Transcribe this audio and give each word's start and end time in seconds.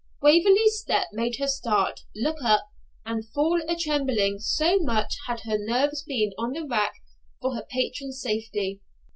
Waverley's 0.19 0.79
step 0.79 1.09
made 1.13 1.35
her 1.35 1.45
start, 1.47 2.05
look 2.15 2.37
up, 2.43 2.65
and 3.05 3.23
fall 3.29 3.61
a 3.69 3.75
trembling, 3.75 4.39
so 4.39 4.79
much 4.79 5.13
had 5.27 5.41
her 5.41 5.59
nerves 5.59 6.01
been 6.01 6.31
on 6.39 6.53
the 6.53 6.65
rack 6.65 6.93
for 7.39 7.53
her 7.53 7.67
patron's 7.69 8.19
safety. 8.19 8.81